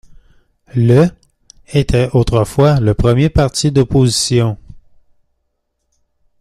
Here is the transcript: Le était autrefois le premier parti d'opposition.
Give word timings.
Le 0.73 1.11
était 1.67 2.09
autrefois 2.13 2.79
le 2.79 2.95
premier 2.95 3.29
parti 3.29 3.71
d'opposition. 3.71 4.57